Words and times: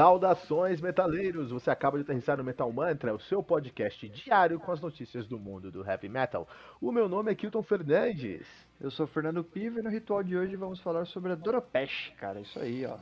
Saudações, 0.00 0.80
metaleiros! 0.80 1.50
Você 1.50 1.70
acaba 1.70 1.98
de 1.98 2.04
aterrissar 2.04 2.38
no 2.38 2.42
Metal 2.42 2.72
Mantra, 2.72 3.14
o 3.14 3.20
seu 3.20 3.42
podcast 3.42 4.08
diário 4.08 4.58
com 4.58 4.72
as 4.72 4.80
notícias 4.80 5.26
do 5.26 5.38
mundo 5.38 5.70
do 5.70 5.86
heavy 5.86 6.08
metal. 6.08 6.48
O 6.80 6.90
meu 6.90 7.06
nome 7.06 7.30
é 7.30 7.34
Kilton 7.34 7.62
Fernandes. 7.62 8.46
Eu 8.80 8.90
sou 8.90 9.06
Fernando 9.06 9.44
Piva 9.44 9.78
e 9.78 9.82
no 9.82 9.90
ritual 9.90 10.22
de 10.22 10.38
hoje 10.38 10.56
vamos 10.56 10.80
falar 10.80 11.04
sobre 11.04 11.32
a 11.32 11.34
Doropesh, 11.34 12.14
cara, 12.16 12.40
isso 12.40 12.58
aí, 12.58 12.86
ó. 12.86 12.96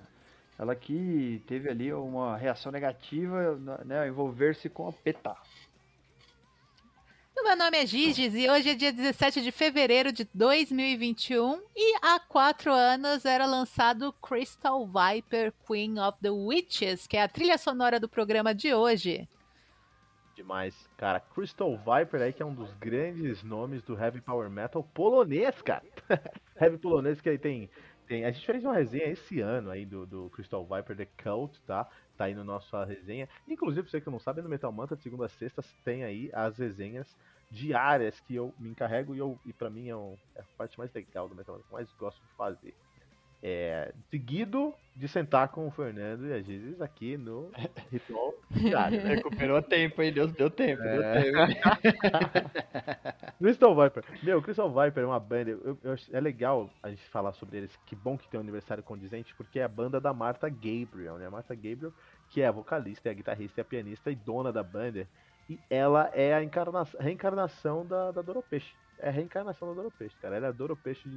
Ela 0.59 0.75
que 0.75 1.41
teve 1.47 1.71
ali 1.71 1.93
uma 1.93 2.37
reação 2.37 2.73
negativa, 2.73 3.55
né, 3.85 4.09
envolver-se 4.09 4.69
com 4.69 4.89
a 4.89 4.93
PETA. 4.93 5.37
Meu 7.45 7.57
nome 7.57 7.79
é 7.79 7.86
Giges 7.86 8.34
e 8.34 8.48
hoje 8.50 8.70
é 8.70 8.75
dia 8.75 8.93
17 8.93 9.41
de 9.41 9.51
fevereiro 9.51 10.12
de 10.12 10.29
2021 10.34 11.62
e 11.74 11.96
há 12.02 12.20
quatro 12.20 12.73
anos 12.73 13.24
era 13.24 13.46
lançado 13.46 14.12
Crystal 14.15 14.87
Viper 14.87 15.52
Queen 15.66 15.98
of 15.98 16.19
the 16.20 16.30
Witches, 16.30 17.06
que 17.06 17.16
é 17.16 17.23
a 17.23 17.29
trilha 17.29 17.56
sonora 17.56 17.98
do 17.98 18.09
programa 18.09 18.55
de 18.55 18.74
hoje. 18.74 19.27
Demais. 20.34 20.88
Cara, 20.96 21.20
Crystal 21.20 21.70
Viper 21.79 22.20
aí 22.20 22.32
que 22.32 22.43
é 22.43 22.46
um 22.46 22.55
dos 22.55 22.73
grandes 22.74 23.43
nomes 23.43 23.82
do 23.82 23.98
heavy 23.98 24.20
power 24.20 24.51
metal 24.51 24.82
polonês, 24.82 25.62
cara. 25.62 25.84
heavy 26.60 26.77
polonês 26.77 27.20
que 27.20 27.30
aí 27.30 27.38
tem 27.38 27.70
tem, 28.09 28.24
a 28.24 28.30
gente 28.30 28.46
fez 28.46 28.65
uma 28.65 28.73
resenha 28.73 29.05
esse 29.05 29.38
ano 29.41 29.70
aí 29.70 29.84
do, 29.84 30.07
do 30.07 30.30
Crystal 30.30 30.66
Viper 30.66 30.96
The 30.96 31.09
Cult, 31.23 31.60
tá? 31.66 31.87
Tá 32.19 32.25
aí 32.25 32.35
no 32.35 32.45
nossa 32.45 32.85
resenha. 32.85 33.29
Inclusive, 33.47 33.89
você 33.89 34.01
que 34.01 34.11
não 34.11 34.19
sabe, 34.19 34.43
no 34.43 34.49
Metal 34.49 34.73
Manta, 34.73 34.97
de 34.97 35.03
segunda 35.05 35.27
a 35.27 35.29
sexta, 35.29 35.63
tem 35.85 36.03
aí 36.05 36.31
as 36.35 36.59
resenhas 36.59 37.17
diárias 37.51 38.21
que 38.21 38.35
eu 38.35 38.53
me 38.59 38.69
encarrego 38.69 39.15
e, 39.15 39.19
eu, 39.19 39.41
e 39.47 39.53
pra 39.53 39.71
mim 39.71 39.89
é, 39.89 39.97
um, 39.97 40.19
é 40.35 40.41
a 40.43 40.45
parte 40.57 40.77
mais 40.79 40.93
legal 40.93 41.29
do 41.29 41.37
Metal 41.37 41.55
Manta, 41.55 41.66
que 41.66 41.73
eu 41.73 41.77
mais 41.77 41.93
gosto 41.93 42.21
de 42.21 42.35
fazer. 42.35 42.75
É, 43.43 43.95
seguido 44.11 44.75
de 44.99 45.07
sentar 45.07 45.49
com 45.49 45.69
o 45.69 45.71
Fernando 45.71 46.27
e 46.27 46.33
a 46.33 46.43
Gizes 46.43 46.81
aqui 46.81 47.17
no 47.17 47.53
ritual 47.93 48.35
diário. 48.51 49.01
Recuperou 49.01 49.63
tempo, 49.63 50.03
hein? 50.03 50.13
Deu, 50.13 50.27
deu 50.27 50.51
tempo, 50.51 50.83
é... 50.83 51.23
deu 51.23 51.23
tempo. 51.23 51.69
Crystal 53.39 53.77
Viper. 53.77 54.05
Meu, 54.25 54.43
Crystal 54.43 54.69
Viper 54.69 55.05
é 55.05 55.07
uma 55.07 55.21
banda. 55.21 55.51
Eu, 55.51 55.79
eu, 55.85 55.97
é 56.13 56.21
legal 56.21 56.69
a 56.83 56.91
gente 56.91 57.05
falar 57.11 57.33
sobre 57.33 57.59
eles. 57.59 57.79
Que 57.87 57.95
bom 57.95 58.19
que 58.19 58.29
tem 58.29 58.39
um 58.39 58.43
aniversário 58.43 58.83
condizente, 58.83 59.33
porque 59.37 59.61
é 59.61 59.63
a 59.63 59.69
banda 59.69 60.01
da 60.01 60.13
Martha 60.13 60.49
Gabriel, 60.49 61.16
né? 61.16 61.27
A 61.29 61.31
Martha 61.31 61.55
Gabriel, 61.55 61.93
que 62.29 62.43
é 62.43 62.49
a 62.49 62.53
vocalista, 62.53 63.09
é 63.09 63.13
a 63.13 63.15
guitarrista, 63.15 63.61
é 63.61 63.63
a 63.63 63.65
pianista 63.65 64.11
e 64.11 64.16
dona 64.16 64.53
da 64.53 64.65
banda. 64.65 65.06
E 65.49 65.61
ela 65.71 66.11
é 66.12 66.34
a 66.34 66.41
reencarnação 66.99 67.87
da, 67.87 68.11
da 68.11 68.21
Doro 68.21 68.43
Peixe. 68.43 68.75
É 68.99 69.11
a 69.11 69.12
reencarnação 69.12 69.69
da 69.69 69.75
Doro 69.75 69.93
Peixe, 69.97 70.16
cara. 70.21 70.34
Ela 70.34 70.47
é 70.47 70.49
a 70.49 70.53
Doro 70.53 70.77
Peixe 70.77 71.09
de 71.09 71.16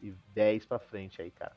2010 0.00 0.66
pra 0.66 0.78
frente 0.78 1.20
aí, 1.20 1.30
cara. 1.30 1.56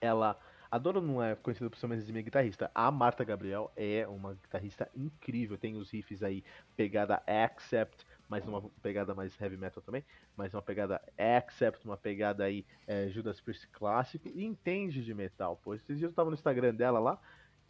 Ela. 0.00 0.38
A 0.70 0.78
Doro 0.78 1.00
não 1.00 1.20
é 1.20 1.34
conhecida 1.34 1.68
por 1.68 1.76
ser 1.76 1.86
uma 1.86 1.96
exímia 1.96 2.22
guitarrista. 2.22 2.70
A 2.72 2.92
Marta 2.92 3.24
Gabriel 3.24 3.72
é 3.76 4.06
uma 4.06 4.34
guitarrista 4.34 4.88
incrível. 4.94 5.58
Tem 5.58 5.76
os 5.76 5.90
riffs 5.90 6.22
aí, 6.22 6.44
pegada 6.76 7.20
Accept, 7.26 8.06
mas 8.28 8.46
uma 8.46 8.62
pegada 8.80 9.12
mais 9.12 9.38
heavy 9.40 9.56
metal 9.56 9.82
também. 9.82 10.04
Mas 10.36 10.54
uma 10.54 10.62
pegada 10.62 11.02
Accept, 11.18 11.84
uma 11.84 11.96
pegada 11.96 12.44
aí 12.44 12.64
é, 12.86 13.08
Judas 13.08 13.40
Priest 13.40 13.66
clássico. 13.72 14.28
E 14.28 14.44
entende 14.44 15.04
de 15.04 15.12
metal, 15.12 15.56
pô. 15.56 15.74
Esses 15.74 15.98
dias 15.98 16.12
eu 16.12 16.14
tava 16.14 16.30
no 16.30 16.34
Instagram 16.34 16.72
dela 16.72 17.00
lá 17.00 17.20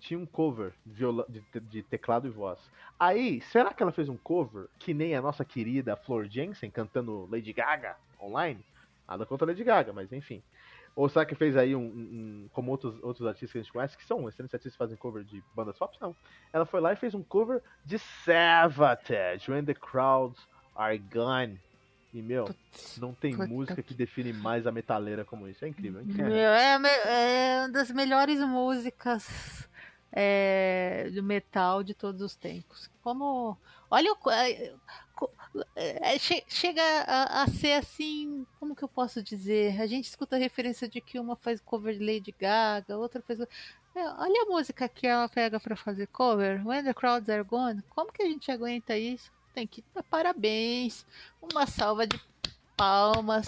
tinha 0.00 0.18
um 0.18 0.26
cover 0.26 0.72
de, 0.84 1.04
de, 1.28 1.60
de, 1.60 1.82
teclado 1.82 2.26
e 2.26 2.30
voz. 2.30 2.58
Aí, 2.98 3.40
será 3.42 3.72
que 3.72 3.82
ela 3.82 3.92
fez 3.92 4.08
um 4.08 4.16
cover 4.16 4.66
que 4.78 4.92
nem 4.94 5.14
a 5.14 5.22
nossa 5.22 5.44
querida 5.44 5.94
Flor 5.94 6.26
Jensen 6.26 6.70
cantando 6.70 7.28
Lady 7.30 7.52
Gaga 7.52 7.96
online? 8.20 8.64
Nada 9.10 9.26
contra 9.26 9.46
Lady 9.46 9.64
Gaga, 9.64 9.92
mas 9.92 10.12
enfim. 10.12 10.40
Ou 10.94 11.08
será 11.08 11.24
que 11.24 11.34
fez 11.34 11.56
aí 11.56 11.74
um, 11.74 11.82
um, 11.82 12.48
como 12.52 12.70
outros, 12.70 12.94
outros 13.02 13.26
artistas 13.26 13.52
que 13.52 13.58
a 13.58 13.62
gente 13.62 13.72
conhece, 13.72 13.96
que 13.96 14.04
são 14.04 14.28
excelentes 14.28 14.54
artistas 14.54 14.72
que 14.72 14.78
fazem 14.78 14.96
cover 14.96 15.24
de 15.24 15.42
bandas 15.54 15.76
pop? 15.76 15.96
Não. 16.00 16.14
Ela 16.52 16.64
foi 16.64 16.80
lá 16.80 16.92
e 16.92 16.96
fez 16.96 17.14
um 17.14 17.22
cover 17.22 17.60
de 17.84 17.98
Savatage, 17.98 19.50
When 19.50 19.64
the 19.64 19.74
Crowds 19.74 20.40
Are 20.74 20.96
Gone. 20.98 21.60
E, 22.12 22.22
meu, 22.22 22.52
não 22.98 23.14
tem 23.14 23.36
música 23.36 23.82
que 23.82 23.94
define 23.94 24.32
mais 24.32 24.66
a 24.66 24.72
metaleira 24.72 25.24
como 25.24 25.46
isso. 25.46 25.64
É 25.64 25.68
incrível, 25.68 26.00
é 26.00 26.02
incrível. 26.02 26.32
É, 26.32 26.72
é 26.72 26.76
uma 27.58 27.68
das 27.68 27.90
melhores 27.92 28.40
músicas 28.40 29.68
é, 30.12 31.08
do 31.14 31.22
metal 31.22 31.82
de 31.82 31.94
todos 31.94 32.20
os 32.20 32.34
tempos. 32.34 32.90
Como. 33.02 33.56
Olha 33.88 34.12
o. 34.12 34.16
É, 35.74 36.14
é, 36.14 36.18
chega 36.18 36.82
a, 37.06 37.42
a, 37.42 37.46
ser 37.48 37.72
assim. 37.72 38.46
Como 38.58 38.76
que 38.76 38.82
eu 38.82 38.88
posso 38.88 39.22
dizer? 39.22 39.80
A 39.80 39.86
gente 39.86 40.04
escuta 40.04 40.36
a 40.36 40.38
referência 40.38 40.88
de 40.88 41.00
que 41.00 41.18
uma 41.18 41.34
faz 41.36 41.60
cover 41.60 41.98
de 41.98 42.04
Lady 42.04 42.34
Gaga, 42.38 42.96
outra 42.96 43.20
faz. 43.22 43.40
É, 43.40 43.46
olha 43.94 44.42
a 44.42 44.46
música 44.46 44.88
que 44.88 45.06
ela 45.06 45.28
pega 45.28 45.58
para 45.58 45.74
fazer 45.74 46.06
cover, 46.08 46.64
When 46.66 46.84
the 46.84 46.94
Crowds 46.94 47.28
Are 47.28 47.42
Gone. 47.42 47.82
Como 47.90 48.12
que 48.12 48.22
a 48.22 48.26
gente 48.26 48.50
aguenta 48.50 48.96
isso? 48.96 49.32
Tem 49.52 49.66
que 49.66 49.84
dar 49.92 50.04
parabéns. 50.04 51.04
Uma 51.42 51.66
salva 51.66 52.06
de 52.06 52.20
palmas 52.76 53.44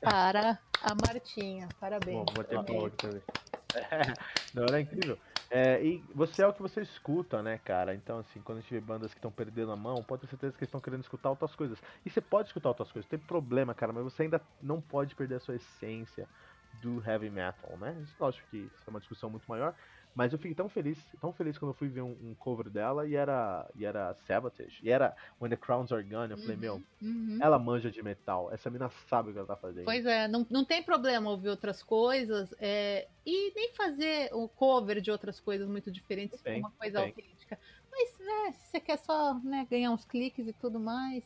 para 0.00 0.58
a 0.82 0.94
Martinha. 0.94 1.68
Parabéns. 1.80 2.16
Bom, 2.16 2.26
vou 2.34 2.44
ter 2.44 2.58
okay. 2.58 2.86
aqui 2.86 2.96
também. 2.96 3.22
É, 3.72 4.12
não, 4.52 4.64
era 4.64 4.80
incrível. 4.80 5.16
É, 5.52 5.84
e 5.84 6.06
você 6.14 6.42
é 6.42 6.46
o 6.46 6.54
que 6.54 6.62
você 6.62 6.80
escuta, 6.80 7.42
né, 7.42 7.58
cara? 7.58 7.92
Então, 7.94 8.18
assim, 8.18 8.40
quando 8.40 8.58
a 8.58 8.60
gente 8.60 8.72
vê 8.72 8.80
bandas 8.80 9.12
que 9.12 9.18
estão 9.18 9.32
perdendo 9.32 9.72
a 9.72 9.76
mão, 9.76 10.04
pode 10.04 10.20
ter 10.22 10.28
certeza 10.28 10.56
que 10.56 10.62
estão 10.64 10.80
querendo 10.80 11.00
escutar 11.02 11.28
outras 11.30 11.56
coisas. 11.56 11.80
E 12.04 12.10
você 12.10 12.20
pode 12.20 12.48
escutar 12.48 12.68
outras 12.68 12.92
coisas, 12.92 13.06
não 13.10 13.18
tem 13.18 13.26
problema, 13.26 13.74
cara, 13.74 13.92
mas 13.92 14.04
você 14.04 14.22
ainda 14.22 14.46
não 14.60 14.80
pode 14.80 15.16
perder 15.16 15.36
a 15.36 15.40
sua 15.40 15.56
essência 15.56 16.28
do 16.72 17.02
heavy 17.04 17.30
metal, 17.30 17.76
né? 17.76 18.04
Lógico 18.18 18.48
que 18.48 18.58
isso 18.72 18.84
é 18.86 18.90
uma 18.90 19.00
discussão 19.00 19.28
muito 19.28 19.46
maior, 19.48 19.74
mas 20.20 20.34
eu 20.34 20.38
fiquei 20.38 20.54
tão 20.54 20.68
feliz, 20.68 20.98
tão 21.18 21.32
feliz 21.32 21.56
quando 21.56 21.70
eu 21.70 21.74
fui 21.74 21.88
ver 21.88 22.02
um, 22.02 22.10
um, 22.10 22.34
cover 22.34 22.68
dela 22.68 23.08
e 23.08 23.14
era, 23.14 23.66
e 23.74 23.86
era 23.86 24.12
Sabotage. 24.26 24.78
E 24.82 24.90
era 24.90 25.16
When 25.40 25.48
the 25.48 25.56
Crowns 25.56 25.90
Are 25.90 26.02
Gone. 26.02 26.32
Eu 26.32 26.36
falei, 26.36 26.56
uhum, 26.56 26.60
meu, 26.60 26.82
uhum. 27.00 27.38
ela 27.40 27.58
manja 27.58 27.90
de 27.90 28.02
metal. 28.02 28.52
Essa 28.52 28.68
mina 28.68 28.90
sabe 29.08 29.30
o 29.30 29.32
que 29.32 29.38
ela 29.38 29.48
tá 29.48 29.56
fazendo. 29.56 29.86
Pois 29.86 30.04
é, 30.04 30.28
não, 30.28 30.46
não 30.50 30.62
tem 30.62 30.82
problema 30.82 31.30
ouvir 31.30 31.48
outras 31.48 31.82
coisas 31.82 32.54
é, 32.60 33.08
e 33.24 33.50
nem 33.54 33.72
fazer 33.72 34.28
o 34.34 34.46
cover 34.46 35.00
de 35.00 35.10
outras 35.10 35.40
coisas 35.40 35.66
muito 35.66 35.90
diferentes 35.90 36.38
tem, 36.42 36.60
uma 36.60 36.70
coisa 36.72 36.98
tem. 36.98 37.08
autêntica. 37.08 37.58
Mas, 37.90 38.18
né, 38.18 38.52
se 38.52 38.72
você 38.72 38.80
quer 38.80 38.98
só 38.98 39.32
né, 39.38 39.66
ganhar 39.70 39.90
uns 39.90 40.04
cliques 40.04 40.46
e 40.46 40.52
tudo 40.52 40.78
mais, 40.78 41.24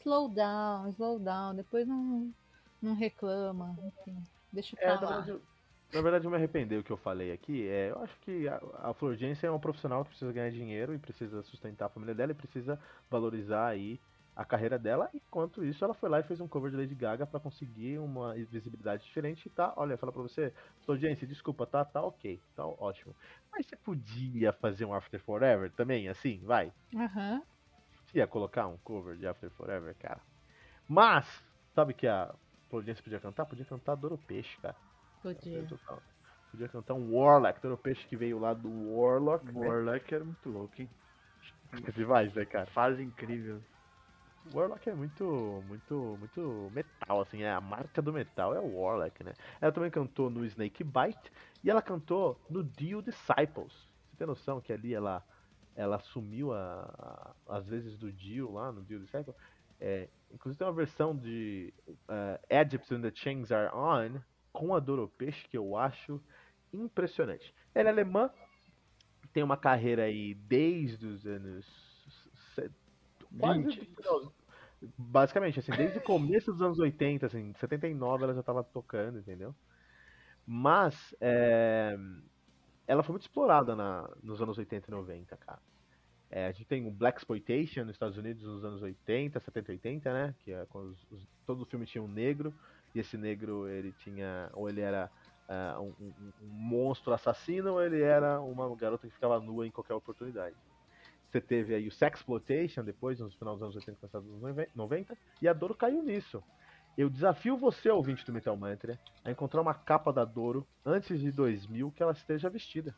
slow 0.00 0.28
down, 0.28 0.90
slow 0.90 1.18
down. 1.18 1.54
Depois 1.54 1.88
não, 1.88 2.30
não 2.82 2.94
reclama. 2.94 3.74
Enfim, 3.82 4.22
deixa 4.52 4.76
falar. 4.76 5.26
É, 5.26 5.55
na 5.92 6.00
verdade, 6.00 6.26
eu 6.26 6.30
me 6.30 6.36
arrependei 6.36 6.78
o 6.78 6.84
que 6.84 6.90
eu 6.90 6.96
falei 6.96 7.32
aqui. 7.32 7.68
É, 7.68 7.90
eu 7.90 7.98
acho 8.02 8.18
que 8.20 8.48
a, 8.48 8.60
a 8.90 8.94
Florgência 8.94 9.46
é 9.46 9.50
uma 9.50 9.58
profissional 9.58 10.02
que 10.04 10.10
precisa 10.10 10.32
ganhar 10.32 10.50
dinheiro 10.50 10.94
e 10.94 10.98
precisa 10.98 11.42
sustentar 11.42 11.86
a 11.86 11.90
família 11.90 12.14
dela 12.14 12.32
e 12.32 12.34
precisa 12.34 12.78
valorizar 13.10 13.66
aí 13.68 14.00
a 14.34 14.44
carreira 14.44 14.78
dela. 14.78 15.08
Enquanto 15.14 15.64
isso, 15.64 15.82
ela 15.82 15.94
foi 15.94 16.10
lá 16.10 16.20
e 16.20 16.22
fez 16.22 16.40
um 16.40 16.48
cover 16.48 16.70
de 16.70 16.76
Lady 16.76 16.94
Gaga 16.94 17.26
para 17.26 17.40
conseguir 17.40 17.98
uma 17.98 18.34
visibilidade 18.34 19.04
diferente. 19.04 19.48
Tá, 19.48 19.72
olha, 19.76 19.96
fala 19.96 20.12
pra 20.12 20.22
você, 20.22 20.52
Florgência, 20.84 21.26
desculpa, 21.26 21.66
tá, 21.66 21.84
tá 21.84 22.02
ok, 22.02 22.38
tá 22.54 22.66
ótimo. 22.66 23.16
Mas 23.50 23.66
você 23.66 23.76
podia 23.76 24.52
fazer 24.52 24.84
um 24.84 24.92
After 24.92 25.18
Forever 25.20 25.72
também, 25.72 26.08
assim, 26.08 26.40
vai? 26.44 26.70
Aham. 26.94 27.34
Uhum. 27.36 27.42
Você 28.04 28.18
ia 28.18 28.26
colocar 28.26 28.66
um 28.68 28.76
cover 28.78 29.16
de 29.16 29.26
After 29.26 29.50
Forever, 29.50 29.94
cara. 29.98 30.20
Mas, 30.86 31.26
sabe 31.74 31.94
que 31.94 32.06
a 32.06 32.32
Florgência 32.68 33.02
podia 33.02 33.18
cantar? 33.18 33.46
Podia 33.46 33.64
cantar 33.64 33.96
Doro 33.96 34.18
Peixe, 34.18 34.56
cara. 34.60 34.76
Podia. 35.22 35.66
Podia 36.50 36.68
cantar 36.68 36.94
um 36.94 37.14
Warlock, 37.14 37.60
todo 37.60 37.74
o 37.74 37.78
peixe 37.78 38.06
que 38.06 38.16
veio 38.16 38.38
lá 38.38 38.54
do 38.54 38.70
Warlock. 38.94 39.44
Né? 39.46 39.66
Warlock 39.66 40.14
era 40.14 40.24
muito 40.24 40.48
louco, 40.48 40.80
hein? 40.80 40.88
É 41.86 41.90
demais, 41.90 42.32
né, 42.34 42.44
cara? 42.44 42.66
Fase 42.66 43.02
incrível. 43.02 43.60
Warlock 44.54 44.88
é 44.88 44.94
muito, 44.94 45.62
muito, 45.66 46.16
muito 46.18 46.70
metal, 46.72 47.20
assim, 47.20 47.42
é 47.42 47.50
a 47.50 47.60
marca 47.60 48.00
do 48.00 48.12
metal, 48.12 48.54
é 48.54 48.60
o 48.60 48.78
Warlock, 48.78 49.24
né? 49.24 49.32
Ela 49.60 49.72
também 49.72 49.90
cantou 49.90 50.30
no 50.30 50.44
Snake 50.44 50.84
Bite 50.84 51.32
e 51.64 51.70
ela 51.70 51.82
cantou 51.82 52.40
no 52.48 52.62
Dio 52.62 53.02
Disciples. 53.02 53.72
Você 54.08 54.16
tem 54.18 54.26
noção 54.26 54.60
que 54.60 54.72
ali 54.72 54.94
ela, 54.94 55.24
ela 55.74 55.96
assumiu 55.96 56.52
a, 56.52 57.34
a, 57.48 57.56
as 57.56 57.66
vezes 57.66 57.98
do 57.98 58.12
Dio 58.12 58.52
lá 58.52 58.70
no 58.70 58.82
Dio 58.84 59.00
Disciples? 59.00 59.36
É, 59.80 60.08
inclusive 60.32 60.58
tem 60.58 60.66
uma 60.66 60.72
versão 60.72 61.14
de 61.14 61.74
uh, 62.08 62.40
Egypt 62.48 62.94
and 62.94 63.02
the 63.02 63.12
Chains 63.14 63.50
Are 63.50 63.74
On, 63.74 64.20
com 64.56 64.74
a 64.74 64.80
Doropeixe 64.80 65.46
que 65.48 65.58
eu 65.58 65.76
acho 65.76 66.18
impressionante. 66.72 67.54
Ela 67.74 67.90
é 67.90 67.92
alemã, 67.92 68.30
tem 69.32 69.42
uma 69.42 69.56
carreira 69.56 70.04
aí 70.04 70.32
desde 70.34 71.06
os 71.06 71.26
anos. 71.26 71.66
Quase, 73.38 73.88
basicamente, 74.96 75.58
assim, 75.58 75.72
desde 75.72 75.98
o 75.98 76.02
começo 76.02 76.50
dos 76.52 76.62
anos 76.62 76.78
80, 76.78 77.26
assim, 77.26 77.52
79 77.54 78.24
ela 78.24 78.32
já 78.32 78.40
estava 78.40 78.64
tocando, 78.64 79.18
entendeu? 79.18 79.54
Mas 80.46 81.14
é, 81.20 81.98
ela 82.86 83.02
foi 83.02 83.12
muito 83.12 83.24
explorada 83.24 83.76
na, 83.76 84.08
nos 84.22 84.40
anos 84.40 84.56
80 84.56 84.88
e 84.88 84.90
90, 84.90 85.36
cara. 85.36 85.60
É, 86.30 86.46
a 86.46 86.52
gente 86.52 86.64
tem 86.64 86.86
o 86.86 86.90
Black 86.90 87.18
Exploitation 87.18 87.84
nos 87.84 87.94
Estados 87.94 88.16
Unidos 88.16 88.42
nos 88.42 88.64
anos 88.64 88.80
80, 88.80 89.38
70 89.38 89.72
80, 89.72 90.12
né? 90.12 90.34
Que 90.38 90.52
é 90.52 90.64
quando 90.70 90.92
os, 90.92 91.06
os, 91.10 91.28
todo 91.44 91.62
o 91.62 91.66
filme 91.66 91.84
tinha 91.84 92.02
um 92.02 92.08
negro. 92.08 92.54
E 92.96 92.98
esse 92.98 93.18
negro, 93.18 93.68
ele 93.68 93.92
tinha. 93.92 94.48
Ou 94.54 94.70
ele 94.70 94.80
era 94.80 95.10
é, 95.46 95.78
um, 95.78 95.92
um, 96.00 96.32
um, 96.42 96.46
monstro 96.46 97.12
assassino 97.12 97.74
ou 97.74 97.82
ele 97.82 98.00
era 98.00 98.40
uma 98.40 98.74
garota 98.74 99.06
que 99.06 99.12
ficava 99.12 99.38
nua 99.38 99.66
em 99.66 99.70
qualquer 99.70 99.92
oportunidade. 99.92 100.56
Você 101.28 101.38
teve 101.38 101.74
aí 101.74 101.86
o 101.86 101.92
Sexploitation 101.92 102.82
depois, 102.82 103.20
nos 103.20 103.34
final 103.34 103.52
dos 103.52 103.62
anos 103.62 103.76
80, 103.76 103.98
começo 103.98 104.20
dos 104.20 104.44
anos 104.44 104.68
90, 104.74 105.18
e 105.42 105.46
a 105.46 105.52
Doro 105.52 105.74
caiu 105.74 106.02
nisso. 106.02 106.42
Eu 106.96 107.10
desafio 107.10 107.58
você, 107.58 107.90
ouvinte 107.90 108.24
do 108.24 108.32
Metal 108.32 108.56
Mantra, 108.56 108.98
a 109.22 109.30
encontrar 109.30 109.60
uma 109.60 109.74
capa 109.74 110.10
da 110.10 110.24
Doro 110.24 110.66
antes 110.82 111.20
de 111.20 111.30
2000 111.30 111.92
que 111.92 112.02
ela 112.02 112.12
esteja 112.12 112.48
vestida. 112.48 112.96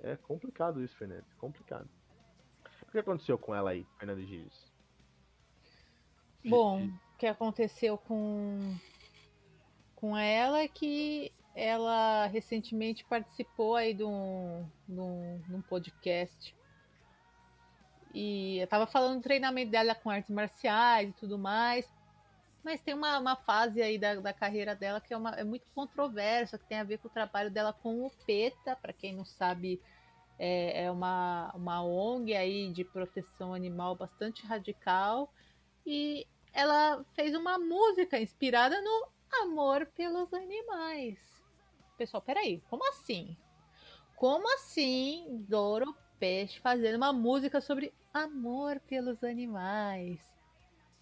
É 0.00 0.14
complicado 0.14 0.84
isso, 0.84 0.94
Fernando. 0.94 1.24
Complicado. 1.38 1.88
O 2.86 2.90
que 2.90 2.98
aconteceu 2.98 3.38
com 3.38 3.54
ela 3.54 3.70
aí, 3.70 3.86
Fernando 3.98 4.20
Gires? 4.20 4.70
Bom, 6.44 6.90
que 7.18 7.26
aconteceu 7.26 7.98
com, 7.98 8.76
com 9.96 10.16
ela 10.16 10.60
é 10.60 10.68
que 10.68 11.32
ela 11.54 12.26
recentemente 12.26 13.04
participou 13.04 13.74
aí 13.74 13.92
de 13.92 14.04
um, 14.04 14.64
de 14.88 15.00
um, 15.00 15.40
de 15.40 15.54
um 15.56 15.60
podcast. 15.60 16.56
E 18.14 18.58
eu 18.58 18.66
tava 18.68 18.86
falando 18.86 19.16
do 19.16 19.22
treinamento 19.22 19.72
dela 19.72 19.94
com 19.96 20.08
artes 20.08 20.30
marciais 20.30 21.10
e 21.10 21.12
tudo 21.12 21.36
mais. 21.36 21.92
Mas 22.62 22.80
tem 22.80 22.94
uma, 22.94 23.18
uma 23.18 23.34
fase 23.34 23.82
aí 23.82 23.98
da, 23.98 24.14
da 24.16 24.32
carreira 24.32 24.74
dela 24.74 25.00
que 25.00 25.12
é, 25.12 25.16
uma, 25.16 25.30
é 25.30 25.42
muito 25.42 25.66
controversa, 25.74 26.58
que 26.58 26.66
tem 26.66 26.78
a 26.78 26.84
ver 26.84 26.98
com 26.98 27.08
o 27.08 27.10
trabalho 27.10 27.50
dela 27.50 27.72
com 27.72 28.06
o 28.06 28.10
PETA, 28.24 28.76
para 28.76 28.92
quem 28.92 29.14
não 29.14 29.24
sabe, 29.24 29.80
é, 30.38 30.84
é, 30.84 30.90
uma, 30.90 31.50
uma 31.54 31.84
ONG 31.84 32.34
aí 32.34 32.72
de 32.72 32.84
proteção 32.84 33.52
animal 33.52 33.96
bastante 33.96 34.46
radical. 34.46 35.32
E 35.84 36.26
ela 36.58 37.04
fez 37.14 37.36
uma 37.36 37.56
música 37.56 38.18
inspirada 38.18 38.82
no 38.82 39.08
amor 39.44 39.86
pelos 39.94 40.34
animais. 40.34 41.16
Pessoal, 41.96 42.20
peraí, 42.20 42.60
como 42.68 42.84
assim? 42.88 43.36
Como 44.16 44.52
assim 44.54 45.44
Doro 45.48 45.94
Peixe 46.18 46.58
fazendo 46.58 46.96
uma 46.96 47.12
música 47.12 47.60
sobre 47.60 47.94
amor 48.12 48.80
pelos 48.88 49.22
animais? 49.22 50.18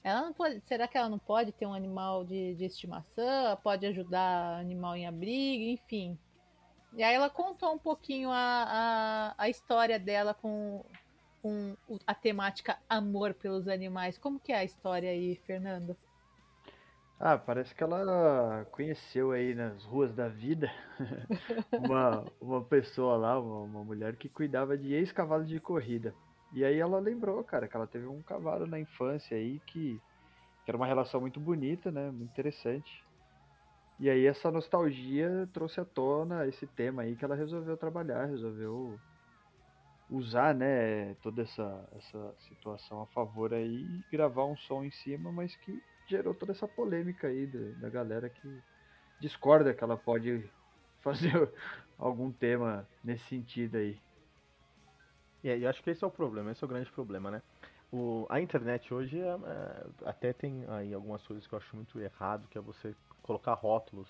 Ela 0.05 0.27
não 0.27 0.35
pode, 0.35 0.61
será 0.67 0.87
que 0.87 0.99
ela 0.99 1.09
não 1.09 1.19
pode 1.19 1.53
ter 1.53 1.65
um 1.65 1.73
animal 1.73 2.23
de, 2.23 2.55
de 2.55 2.67
estimação? 2.67 3.57
Pode 3.63 3.87
ajudar 3.87 4.61
animal 4.61 4.95
em 4.95 5.07
abrigo, 5.07 5.65
enfim. 5.65 6.19
E 6.93 7.03
aí 7.03 7.15
ela 7.15 7.31
contou 7.31 7.73
um 7.73 7.79
pouquinho 7.79 8.31
a, 8.31 8.35
a, 9.35 9.35
a 9.39 9.49
história 9.49 9.99
dela 9.99 10.35
com, 10.35 10.85
com 11.43 11.77
a 12.07 12.15
temática 12.15 12.79
amor 12.89 13.35
pelos 13.35 13.69
animais. 13.69 14.19
Como 14.19 14.41
que 14.41 14.53
é 14.53 14.59
a 14.59 14.65
história 14.65 15.11
aí, 15.11 15.37
Fernando? 15.47 15.97
Ah, 17.19 17.39
parece 17.39 17.75
que 17.75 17.83
ela 17.83 18.67
conheceu 18.71 19.31
aí 19.33 19.55
nas 19.55 19.83
ruas 19.85 20.15
da 20.15 20.29
vida 20.29 20.71
uma, 21.73 22.25
uma 22.39 22.63
pessoa 22.63 23.17
lá, 23.17 23.41
uma, 23.41 23.61
uma 23.63 23.85
mulher 23.85 24.17
que 24.17 24.29
cuidava 24.29 24.77
de 24.77 24.93
ex-cavalos 24.93 25.49
de 25.49 25.59
corrida. 25.59 26.15
E 26.53 26.65
aí 26.65 26.79
ela 26.79 26.99
lembrou, 26.99 27.43
cara, 27.43 27.67
que 27.67 27.77
ela 27.77 27.87
teve 27.87 28.07
um 28.07 28.23
cavalo 28.23 28.67
na 28.67 28.79
infância 28.79 29.37
aí 29.37 29.61
que, 29.67 29.99
que 30.65 30.71
era 30.71 30.77
uma 30.77 30.87
relação 30.87 31.21
muito 31.21 31.41
bonita, 31.41 31.91
né? 31.91 32.11
Muito 32.11 32.31
interessante. 32.31 33.03
E 33.99 34.11
aí 34.11 34.27
essa 34.27 34.51
nostalgia 34.51 35.49
trouxe 35.55 35.81
à 35.81 35.85
tona 35.87 36.47
esse 36.47 36.67
tema 36.67 37.03
aí 37.03 37.17
que 37.17 37.25
ela 37.25 37.35
resolveu 37.35 37.79
trabalhar, 37.79 38.27
resolveu 38.27 39.01
usar, 40.09 40.55
né, 40.55 41.15
toda 41.17 41.43
essa, 41.43 41.89
essa 41.97 42.35
situação 42.49 43.03
a 43.03 43.07
favor 43.07 43.53
aí 43.53 43.75
e 43.85 44.05
gravar 44.11 44.45
um 44.45 44.57
som 44.57 44.85
em 44.85 44.91
cima, 44.91 45.33
mas 45.33 45.55
que 45.57 45.83
gerou 46.07 46.35
toda 46.35 46.53
essa 46.53 46.69
polêmica 46.69 47.27
aí 47.27 47.47
da, 47.47 47.81
da 47.81 47.89
galera 47.91 48.29
que 48.29 48.63
discorda 49.21 49.75
que 49.75 49.83
ela 49.83 49.97
pode 49.97 50.49
fazer 51.03 51.53
algum 51.99 52.31
tema 52.31 52.87
nesse 53.03 53.25
sentido 53.25 53.77
aí. 53.77 53.99
E 55.43 55.49
eu 55.49 55.69
acho 55.69 55.83
que 55.83 55.91
esse 55.91 56.03
é 56.03 56.07
o 56.07 56.11
problema, 56.11 56.51
esse 56.51 56.63
é 56.63 56.67
o 56.67 56.69
grande 56.69 56.91
problema, 56.91 57.31
né? 57.31 57.43
O, 57.93 58.27
a 58.29 58.41
internet 58.41 58.93
hoje 58.93 59.21
é, 59.21 59.29
é, 59.29 59.87
até 60.05 60.33
tem 60.33 60.65
aí 60.69 60.93
algumas 60.93 61.25
coisas 61.25 61.47
que 61.47 61.55
eu 61.55 61.59
acho 61.59 61.77
muito 61.77 62.01
errado, 62.01 62.49
que 62.49 62.59
é 62.59 62.61
você 62.61 62.95
colocar 63.23 63.55
rótulos 63.55 64.09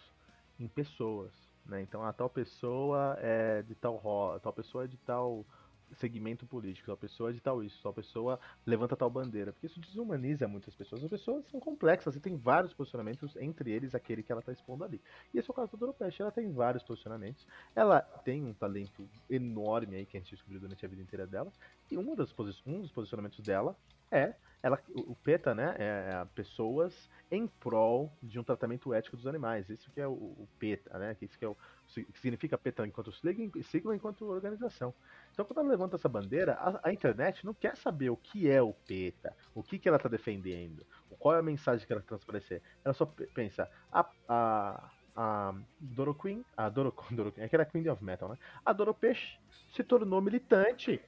em 0.58 0.66
pessoas, 0.66 1.32
né? 1.64 1.82
Então 1.82 2.02
a 2.02 2.12
tal 2.12 2.30
pessoa 2.30 3.18
é 3.20 3.62
de 3.62 3.74
tal 3.74 4.40
tal 4.42 4.52
pessoa 4.52 4.84
é 4.84 4.86
de 4.86 4.96
tal 4.98 5.44
segmento 5.94 6.46
político, 6.46 6.86
tal 6.86 6.96
pessoa 6.96 7.30
é 7.30 7.32
de 7.32 7.40
tal 7.40 7.62
isso, 7.62 7.80
tal 7.82 7.92
pessoa 7.92 8.38
levanta 8.64 8.96
tal 8.96 9.08
bandeira, 9.08 9.52
porque 9.52 9.66
isso 9.66 9.80
desumaniza 9.80 10.48
muitas 10.48 10.74
pessoas. 10.74 11.02
As 11.02 11.10
pessoas 11.10 11.46
são 11.46 11.60
complexas 11.60 12.16
e 12.16 12.20
tem 12.20 12.36
vários 12.36 12.72
posicionamentos, 12.74 13.36
entre 13.36 13.70
eles 13.70 13.94
aquele 13.94 14.22
que 14.22 14.32
ela 14.32 14.40
está 14.40 14.52
expondo 14.52 14.84
ali. 14.84 15.00
E 15.32 15.38
esse 15.38 15.48
é 15.48 15.52
o 15.52 15.54
caso 15.54 15.72
da 15.72 15.78
Doropeste, 15.78 16.22
ela 16.22 16.30
tem 16.30 16.52
vários 16.52 16.82
posicionamentos, 16.82 17.46
ela 17.74 18.00
tem 18.00 18.44
um 18.44 18.52
talento 18.52 19.08
enorme 19.28 19.96
aí 19.96 20.06
que 20.06 20.16
a 20.16 20.20
gente 20.20 20.30
descobriu 20.30 20.60
durante 20.60 20.84
a 20.84 20.88
vida 20.88 21.02
inteira 21.02 21.26
dela, 21.26 21.52
e 21.90 21.96
um 21.96 22.14
dos, 22.14 22.34
um 22.66 22.80
dos 22.80 22.90
posicionamentos 22.90 23.40
dela 23.40 23.76
é 24.10 24.34
ela, 24.66 24.82
o 24.92 25.14
PETA, 25.14 25.54
né, 25.54 25.76
é, 25.78 26.10
é 26.10 26.24
pessoas 26.34 27.08
em 27.30 27.46
prol 27.46 28.12
de 28.20 28.36
um 28.40 28.42
tratamento 28.42 28.92
ético 28.92 29.16
dos 29.16 29.26
animais. 29.26 29.70
Isso 29.70 29.88
que 29.92 30.00
é 30.00 30.08
o, 30.08 30.12
o 30.12 30.48
PETA, 30.58 30.98
né, 30.98 31.14
que 31.14 31.24
isso 31.24 31.38
que 31.38 31.44
é 31.44 31.48
o 31.48 31.56
que 31.94 32.18
significa 32.18 32.58
PETA 32.58 32.84
enquanto 32.84 33.12
sigla, 33.12 33.94
enquanto 33.94 34.26
organização. 34.26 34.92
Então, 35.32 35.44
quando 35.44 35.60
ela 35.60 35.68
levanta 35.68 35.94
essa 35.94 36.08
bandeira, 36.08 36.54
a, 36.54 36.88
a, 36.88 36.92
internet 36.92 37.46
não 37.46 37.54
quer 37.54 37.76
saber 37.76 38.10
o 38.10 38.16
que 38.16 38.50
é 38.50 38.60
o 38.60 38.72
PETA, 38.72 39.36
o 39.54 39.62
que, 39.62 39.78
que 39.78 39.86
ela 39.86 39.98
está 39.98 40.08
defendendo, 40.08 40.84
qual 41.20 41.36
é 41.36 41.38
a 41.38 41.42
mensagem 41.42 41.86
que 41.86 41.92
ela 41.92 42.02
transparecer. 42.02 42.60
Ela 42.84 42.92
só 42.92 43.06
pensa, 43.06 43.70
a, 43.92 44.04
a, 44.28 44.90
a 45.14 45.54
Doro 45.78 46.12
Queen, 46.12 46.44
a 46.56 46.68
Doro, 46.68 46.92
Doro 47.12 47.32
é 47.36 47.48
que 47.48 47.54
era 47.54 47.64
Queen 47.64 47.88
of 47.88 48.02
Metal, 48.02 48.28
né? 48.28 48.36
A 48.64 48.72
Doro 48.72 48.92
Peixe 48.92 49.38
se 49.72 49.84
tornou 49.84 50.20
militante. 50.20 51.00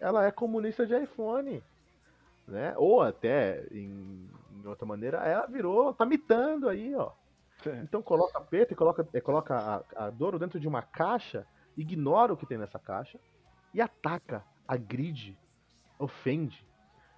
Ela 0.00 0.24
é 0.24 0.30
comunista 0.30 0.86
de 0.86 0.96
iPhone 0.96 1.62
né? 2.46 2.74
Ou 2.76 3.00
até, 3.00 3.66
em, 3.70 4.28
em, 4.52 4.66
outra 4.66 4.86
maneira, 4.86 5.18
ela 5.18 5.46
virou, 5.46 5.92
tá 5.94 6.04
mitando 6.04 6.68
aí, 6.68 6.94
ó. 6.94 7.12
É. 7.66 7.80
Então 7.82 8.02
coloca 8.02 8.40
peta 8.40 8.72
e 8.72 8.76
coloca, 8.76 9.04
coloca 9.22 9.56
a, 9.56 10.06
a 10.06 10.10
Doro 10.10 10.38
dentro 10.38 10.60
de 10.60 10.68
uma 10.68 10.82
caixa, 10.82 11.46
ignora 11.76 12.32
o 12.32 12.36
que 12.36 12.46
tem 12.46 12.58
nessa 12.58 12.78
caixa 12.78 13.18
e 13.72 13.80
ataca, 13.80 14.44
agride, 14.68 15.36
ofende. 15.98 16.66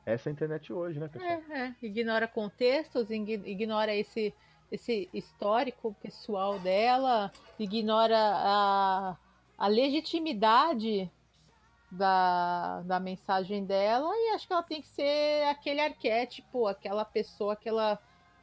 Essa 0.05 0.28
é 0.28 0.31
a 0.31 0.32
internet 0.32 0.73
hoje, 0.73 1.00
né, 1.00 1.08
pessoal? 1.08 1.43
É, 1.50 1.62
é. 1.62 1.75
Ignora 1.82 2.29
contextos, 2.29 3.10
ignora 3.10 3.94
esse, 3.94 4.32
esse 4.70 5.08
histórico 5.12 5.94
pessoal 6.01 6.60
dela, 6.60 7.32
ignora 7.58 8.17
a, 8.17 9.17
a 9.58 9.67
legitimidade 9.67 11.10
da, 11.96 12.82
da 12.82 13.00
mensagem 13.00 13.65
dela 13.65 14.08
e 14.15 14.34
acho 14.34 14.46
que 14.46 14.53
ela 14.53 14.62
tem 14.62 14.81
que 14.81 14.88
ser 14.88 15.44
aquele 15.48 15.81
arquétipo, 15.81 16.67
aquela 16.67 17.05
pessoa 17.05 17.55
aquela 17.55 17.98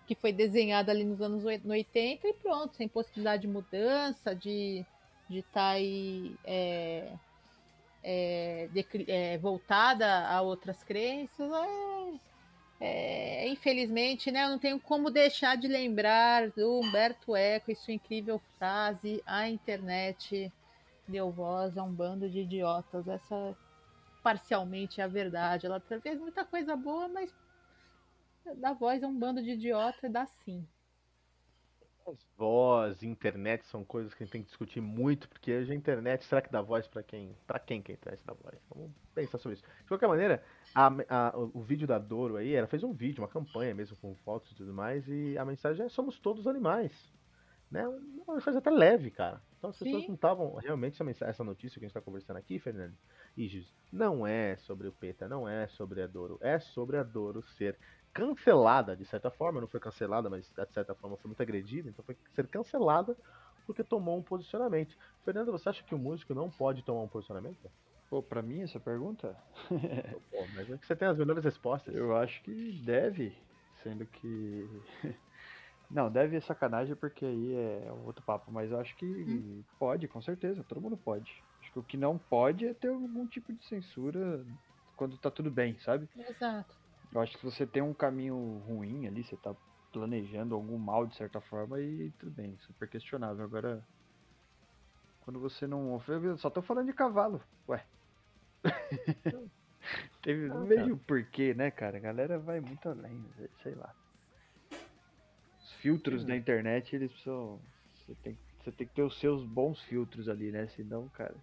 que 0.06 0.16
foi 0.16 0.34
desenhada 0.34 0.92
ali 0.92 1.04
nos 1.06 1.22
anos 1.22 1.46
80 1.46 2.28
e 2.28 2.34
pronto, 2.34 2.76
sem 2.76 2.88
possibilidade 2.88 3.44
de 3.44 3.48
mudança, 3.48 4.36
de 4.36 4.86
de 5.30 5.40
estar 5.40 5.54
tá 5.54 5.70
aí 5.70 6.36
é, 6.44 7.12
é, 8.04 8.70
de, 8.72 8.86
é, 9.08 9.38
voltada 9.38 10.28
a 10.28 10.42
outras 10.42 10.84
crenças. 10.84 11.50
É, 11.52 12.20
é, 12.86 13.48
infelizmente, 13.48 14.30
né, 14.32 14.44
eu 14.44 14.50
não 14.50 14.60
tenho 14.60 14.80
como 14.80 15.10
deixar 15.10 15.56
de 15.56 15.68
lembrar 15.68 16.50
do 16.52 16.82
Humberto 16.82 17.36
Eco 17.36 17.72
e 17.72 17.76
sua 17.76 17.94
incrível 17.94 18.42
frase: 18.58 19.24
a 19.26 19.48
internet 19.48 20.52
deu 21.08 21.32
voz 21.32 21.78
a 21.78 21.84
um 21.84 21.94
bando 21.94 22.30
de 22.30 22.40
idiotas. 22.40 23.08
Essa 23.08 23.56
parcialmente 24.22 25.02
é 25.02 25.04
a 25.04 25.08
verdade. 25.08 25.66
Ela 25.66 25.80
fez 25.80 26.20
muita 26.20 26.46
coisa 26.46 26.76
boa, 26.76 27.08
mas 27.08 27.34
dá 28.56 28.74
voz 28.74 29.04
a 29.04 29.08
um 29.08 29.18
bando 29.18 29.42
de 29.42 29.52
idiota 29.52 30.10
dá 30.10 30.26
sim. 30.26 30.68
Voz, 32.38 33.02
internet 33.02 33.66
são 33.66 33.86
coisas 33.86 34.14
que 34.14 34.24
a 34.24 34.26
gente 34.26 34.34
tem 34.34 34.42
que 34.42 34.50
discutir 34.50 34.82
muito, 34.82 35.30
porque 35.30 35.56
hoje 35.56 35.72
a 35.72 35.76
internet, 35.76 36.26
será 36.26 36.42
que 36.42 36.52
dá 36.52 36.62
voz 36.62 36.86
para 36.86 37.02
quem? 37.02 37.34
Para 37.48 37.60
quem 37.60 37.82
que 37.82 37.94
a 37.94 37.96
internet 37.96 38.22
dá 38.26 38.34
voz? 38.34 38.60
Vamos 38.70 38.92
pensar 39.16 39.38
sobre 39.38 39.58
isso. 39.58 39.64
De 39.80 39.88
qualquer 39.88 40.08
maneira, 40.08 40.44
a, 40.76 40.88
a, 41.08 41.38
o 41.38 41.62
vídeo 41.62 41.88
da 41.88 41.98
Doro 41.98 42.36
aí, 42.36 42.54
ela 42.54 42.68
fez 42.68 42.84
um 42.84 42.92
vídeo, 42.92 43.22
uma 43.22 43.30
campanha 43.30 43.74
mesmo 43.74 43.96
com 43.96 44.14
fotos 44.16 44.52
e 44.52 44.56
tudo 44.56 44.74
mais, 44.74 45.08
e 45.08 45.38
a 45.38 45.46
mensagem 45.46 45.86
é 45.86 45.90
somos 45.90 46.20
todos 46.20 46.46
animais 46.46 46.92
né, 47.74 47.88
uma 47.88 48.36
mensagem 48.36 48.60
até 48.60 48.70
leve, 48.70 49.10
cara. 49.10 49.42
Então 49.64 49.70
as 49.70 49.80
pessoas 49.80 50.02
Sim. 50.02 50.08
não 50.10 50.16
estavam. 50.16 50.56
Realmente, 50.56 51.02
essa, 51.22 51.42
notícia 51.42 51.80
que 51.80 51.86
a 51.86 51.88
gente 51.88 51.96
está 51.96 52.02
conversando 52.02 52.36
aqui, 52.36 52.60
Fernando, 52.60 52.98
Igis, 53.38 53.74
não 53.90 54.28
é 54.28 54.58
sobre 54.58 54.90
o 54.90 54.92
PETA, 54.92 55.30
não 55.30 55.48
é 55.48 55.68
sobre 55.68 56.02
a 56.02 56.08
Doro, 56.08 56.38
é 56.42 56.60
sobre 56.60 56.98
a 56.98 57.04
Doro 57.04 57.42
ser 57.42 57.80
cancelada, 58.14 58.94
de 58.94 59.06
certa 59.06 59.32
forma, 59.32 59.62
não 59.62 59.68
foi 59.70 59.80
cancelada, 59.80 60.30
mas 60.30 60.52
de 60.52 60.74
certa 60.74 60.94
forma 60.94 61.16
foi 61.16 61.30
muito 61.30 61.42
agredida, 61.42 61.90
então 61.90 62.04
foi 62.04 62.18
ser 62.34 62.46
cancelada 62.48 63.18
porque 63.66 63.86
tomou 63.86 64.18
um 64.18 64.22
posicionamento. 64.22 64.98
Fernando, 65.24 65.54
você 65.54 65.70
acha 65.70 65.82
que 65.82 65.96
o 65.96 65.98
músico 65.98 66.34
não 66.34 66.52
pode 66.52 66.84
tomar 66.84 67.02
um 67.02 67.08
posicionamento? 67.08 67.72
Pô, 68.10 68.22
pra 68.22 68.42
mim 68.42 68.64
essa 68.64 68.82
pergunta? 68.82 69.34
Pô, 70.30 70.46
mas 70.54 70.70
é 70.70 70.78
que 70.78 70.86
você 70.86 70.94
tem 70.94 71.08
as 71.08 71.18
melhores 71.18 71.46
respostas. 71.46 71.96
Eu 71.96 72.14
acho 72.18 72.44
que 72.44 72.82
deve, 72.84 73.34
sendo 73.82 74.06
que 74.06 74.70
Não, 75.94 76.12
deve 76.12 76.40
ser 76.42 76.48
sacanagem 76.48 76.96
porque 76.96 77.24
aí 77.24 77.54
é 77.54 77.92
outro 77.92 78.24
papo, 78.26 78.52
mas 78.52 78.72
eu 78.72 78.80
acho 78.80 78.96
que 78.98 79.06
Hum. 79.28 79.64
pode, 79.78 80.08
com 80.08 80.22
certeza, 80.22 80.64
todo 80.64 80.82
mundo 80.82 80.98
pode. 80.98 81.32
Acho 81.62 81.72
que 81.72 81.80
o 81.80 81.84
que 81.84 81.98
não 81.98 82.18
pode 82.18 82.66
é 82.66 82.74
ter 82.74 82.88
algum 82.90 83.28
tipo 83.28 83.54
de 83.54 83.64
censura 83.64 84.44
quando 84.96 85.20
tá 85.20 85.30
tudo 85.30 85.52
bem, 85.52 85.78
sabe? 85.80 86.10
Exato. 86.16 86.76
Eu 87.12 87.22
acho 87.22 87.34
que 87.34 87.40
se 87.40 87.46
você 87.46 87.66
tem 87.68 87.82
um 87.82 87.94
caminho 87.94 88.36
ruim 88.60 89.08
ali, 89.08 89.24
você 89.24 89.38
tá 89.38 89.56
planejando 89.92 90.56
algum 90.56 90.78
mal 90.78 91.06
de 91.08 91.16
certa 91.16 91.40
forma, 91.40 91.78
aí 91.78 92.12
tudo 92.20 92.32
bem, 92.32 92.58
super 92.60 92.90
questionável. 92.90 93.46
Agora, 93.46 93.88
quando 95.20 95.40
você 95.40 95.66
não. 95.66 96.00
Só 96.38 96.50
tô 96.52 96.62
falando 96.62 96.88
de 96.88 96.94
cavalo, 96.94 97.44
ué. 97.68 97.88
Teve 100.22 100.50
não 100.50 100.66
vejo 100.66 100.98
porquê, 100.98 101.54
né, 101.54 101.70
cara? 101.72 101.98
A 101.98 102.02
galera 102.02 102.40
vai 102.40 102.60
muito 102.62 102.88
além, 102.90 103.32
sei 103.62 103.76
lá. 103.76 103.94
Os 105.84 105.90
filtros 105.90 106.22
Sim. 106.22 106.28
da 106.28 106.36
internet, 106.38 106.96
eles 106.96 107.12
precisam. 107.12 107.60
Você 107.94 108.16
tem, 108.24 108.38
você 108.64 108.72
tem 108.72 108.88
que 108.88 108.94
ter 108.94 109.02
os 109.02 109.20
seus 109.20 109.44
bons 109.44 109.82
filtros 109.82 110.30
ali, 110.30 110.50
né? 110.50 110.66
Senão, 110.68 111.10
cara. 111.10 111.36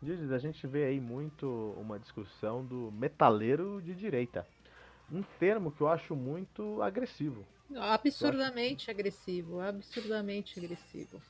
Diz, 0.00 0.32
a 0.32 0.38
gente 0.38 0.66
vê 0.66 0.84
aí 0.86 1.00
muito 1.00 1.46
uma 1.78 1.98
discussão 1.98 2.64
do 2.64 2.90
metaleiro 2.92 3.82
de 3.82 3.94
direita. 3.94 4.46
Um 5.12 5.22
termo 5.38 5.70
que 5.70 5.82
eu 5.82 5.88
acho 5.88 6.16
muito 6.16 6.80
agressivo. 6.80 7.46
Absurdamente 7.76 8.90
agressivo, 8.90 9.60
absurdamente 9.60 10.58
agressivo. 10.58 11.20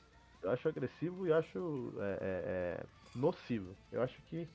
Eu 0.41 0.51
acho 0.51 0.69
agressivo 0.69 1.27
e 1.27 1.33
acho 1.33 1.93
é, 1.99 2.03
é, 2.03 2.17
é, 2.21 2.85
nocivo. 3.19 3.75
Eu 3.91 4.01
acho 4.01 4.21
que 4.29 4.47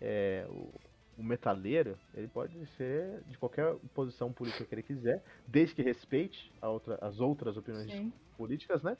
é, 0.00 0.44
o, 0.48 0.72
o 1.16 1.22
metaleiro 1.22 2.00
ele 2.12 2.28
pode 2.28 2.64
ser 2.66 3.24
de 3.24 3.38
qualquer 3.38 3.76
posição 3.92 4.32
política 4.32 4.66
que 4.66 4.74
ele 4.74 4.82
quiser, 4.82 5.22
desde 5.46 5.74
que 5.76 5.82
respeite 5.82 6.52
outra- 6.62 6.98
as 7.02 7.20
outras 7.20 7.56
opiniões 7.56 7.92
Sim. 7.92 8.12
políticas, 8.36 8.82
né? 8.82 8.96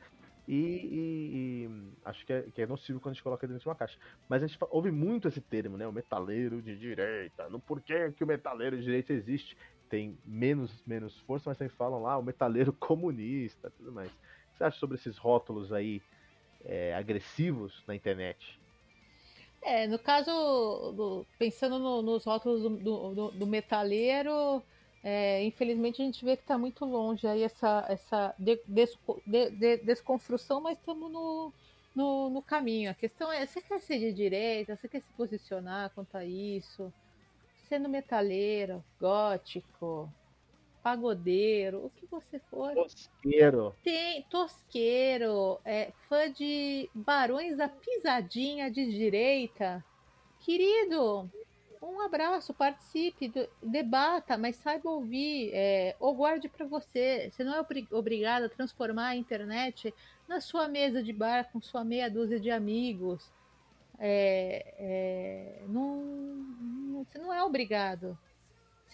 E, 0.46 0.54
e- 0.56 1.64
e 1.66 1.94
acho 2.04 2.24
que 2.26 2.32
é, 2.32 2.50
que 2.52 2.60
é 2.62 2.66
nocivo 2.66 3.00
quando 3.00 3.12
a 3.12 3.14
gente 3.14 3.22
coloca 3.22 3.46
dentro 3.46 3.62
de 3.62 3.68
uma 3.68 3.74
caixa. 3.76 3.98
Mas 4.28 4.42
a 4.42 4.46
gente 4.46 4.58
ouve 4.70 4.90
muito 4.90 5.26
esse 5.28 5.40
termo, 5.40 5.76
né? 5.78 5.86
O 5.86 5.92
metaleiro 5.92 6.62
de 6.62 6.76
direita. 6.78 7.48
No 7.48 7.60
porquê 7.62 8.12
que 8.12 8.22
o 8.24 8.26
metaleiro 8.26 8.76
de 8.76 8.82
direita 8.84 9.12
existe. 9.12 9.56
Tem 9.88 10.18
menos, 10.24 10.82
menos 10.84 11.18
força, 11.20 11.48
mas 11.50 11.58
também 11.58 11.74
falam 11.74 12.00
lá 12.02 12.18
o 12.18 12.22
metaleiro 12.22 12.72
comunista 12.78 13.70
tudo 13.70 13.92
mais. 13.92 14.12
O 14.12 14.16
que 14.16 14.58
você 14.58 14.64
acha 14.64 14.78
sobre 14.78 14.96
esses 14.96 15.16
rótulos 15.18 15.72
aí 15.72 16.04
é, 16.64 16.94
agressivos 16.94 17.84
na 17.88 17.94
internet? 17.96 18.60
É, 19.64 19.86
no 19.86 19.98
caso, 19.98 20.30
do- 20.92 21.26
pensando 21.38 21.78
no- 21.78 22.02
nos 22.02 22.24
rótulos 22.24 22.62
do, 22.62 22.70
do- 22.76 23.14
do- 23.14 23.30
é, 25.02 25.42
infelizmente 25.44 26.00
a 26.02 26.04
gente 26.04 26.24
vê 26.24 26.36
que 26.36 26.42
está 26.42 26.58
muito 26.58 26.84
longe 26.84 27.26
aí 27.26 27.42
essa, 27.42 27.84
essa 27.88 28.34
de- 28.38 28.60
de- 29.26 29.50
de- 29.50 29.76
desconstrução, 29.78 30.60
mas 30.60 30.78
estamos 30.78 31.10
no, 31.10 31.52
no, 31.94 32.30
no 32.30 32.42
caminho. 32.42 32.90
A 32.90 32.94
questão 32.94 33.30
é, 33.32 33.46
você 33.46 33.60
quer 33.62 33.80
ser 33.80 33.98
de 33.98 34.12
direita, 34.12 34.76
você 34.76 34.88
quer 34.88 35.00
se 35.00 35.12
posicionar 35.12 35.90
quanto 35.94 36.14
a 36.16 36.24
isso? 36.24 36.92
Sendo 37.68 37.88
metaleiro, 37.88 38.84
gótico, 39.00 40.10
pagodeiro, 40.84 41.86
o 41.86 41.90
que 41.90 42.06
você 42.10 42.38
for, 42.50 42.74
Tosqueiro. 42.74 43.74
tem 43.82 44.22
tosqueiro, 44.28 45.58
é, 45.64 45.90
fã 46.08 46.30
de 46.30 46.90
Barões 46.94 47.56
da 47.56 47.68
Pisadinha 47.70 48.70
de 48.70 48.84
Direita. 48.90 49.82
Querido, 50.40 51.30
um 51.82 52.02
abraço, 52.02 52.52
participe, 52.52 53.28
do- 53.28 53.48
debata, 53.62 54.36
mas 54.36 54.56
saiba 54.56 54.90
ouvir, 54.90 55.50
é, 55.54 55.96
ou 55.98 56.14
guarde 56.14 56.50
para 56.50 56.66
você. 56.66 57.30
Você 57.30 57.42
não 57.42 57.54
é 57.54 57.60
obri- 57.60 57.88
obrigado 57.90 58.44
a 58.44 58.48
transformar 58.50 59.08
a 59.08 59.16
internet 59.16 59.92
na 60.28 60.38
sua 60.38 60.68
mesa 60.68 61.02
de 61.02 61.14
bar 61.14 61.50
com 61.50 61.62
sua 61.62 61.82
meia 61.82 62.10
dúzia 62.10 62.38
de 62.38 62.50
amigos. 62.50 63.32
É, 63.98 64.74
é, 64.78 65.64
não, 65.66 65.96
não- 66.60 67.04
você 67.04 67.16
não 67.18 67.32
é 67.32 67.42
obrigado. 67.42 68.18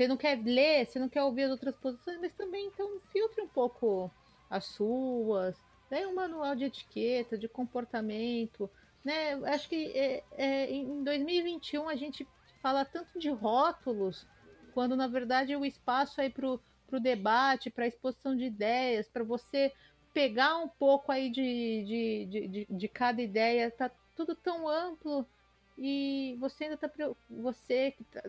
Você 0.00 0.08
não 0.08 0.16
quer 0.16 0.42
ler, 0.42 0.86
você 0.86 0.98
não 0.98 1.10
quer 1.10 1.22
ouvir 1.22 1.42
as 1.42 1.50
outras 1.50 1.76
posições, 1.76 2.18
mas 2.22 2.32
também 2.32 2.68
então 2.68 2.98
filtre 3.12 3.42
um 3.42 3.48
pouco 3.48 4.10
as 4.48 4.64
suas, 4.64 5.54
né? 5.90 6.06
um 6.06 6.14
manual 6.14 6.56
de 6.56 6.64
etiqueta, 6.64 7.36
de 7.36 7.46
comportamento, 7.46 8.70
né? 9.04 9.34
Acho 9.44 9.68
que 9.68 9.92
é, 9.94 10.24
é, 10.38 10.70
em 10.72 11.04
2021 11.04 11.86
a 11.86 11.96
gente 11.96 12.26
fala 12.62 12.82
tanto 12.82 13.18
de 13.18 13.28
rótulos, 13.28 14.26
quando 14.72 14.96
na 14.96 15.06
verdade 15.06 15.54
o 15.54 15.66
espaço 15.66 16.18
aí 16.18 16.30
para 16.30 16.48
o 16.48 16.58
debate, 16.98 17.68
para 17.68 17.84
a 17.84 17.88
exposição 17.88 18.34
de 18.34 18.44
ideias, 18.44 19.06
para 19.06 19.22
você 19.22 19.70
pegar 20.14 20.56
um 20.56 20.68
pouco 20.70 21.12
aí 21.12 21.28
de, 21.28 21.84
de, 21.84 22.24
de, 22.24 22.48
de, 22.48 22.66
de 22.70 22.88
cada 22.88 23.20
ideia, 23.20 23.70
tá 23.70 23.90
tudo 24.16 24.34
tão 24.34 24.66
amplo 24.66 25.28
e 25.76 26.38
você 26.40 26.64
ainda 26.64 26.78
tá 26.78 26.88
pre- 26.88 27.14
você 27.28 27.90
que 27.90 28.04
tá, 28.04 28.22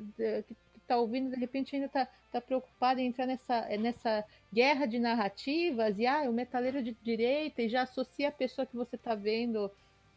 que 0.46 0.54
tá 0.88 0.98
ouvindo 0.98 1.30
de 1.32 1.38
repente 1.38 1.76
ainda 1.76 1.90
tá, 1.90 2.08
tá 2.32 2.42
preocupado 2.42 3.00
em 3.00 3.08
entrar 3.08 3.26
nessa, 3.26 3.62
nessa 3.78 4.26
guerra 4.54 4.86
de 4.86 5.00
narrativas 5.00 5.98
e 5.98 6.06
ah, 6.06 6.30
o 6.30 6.34
metaleiro 6.34 6.84
de 6.84 6.96
direita 7.02 7.62
e 7.62 7.70
já 7.70 7.84
associa 7.84 8.30
a 8.30 8.32
pessoa 8.32 8.66
que 8.66 8.76
você 8.76 8.98
tá 8.98 9.16
vendo 9.16 9.72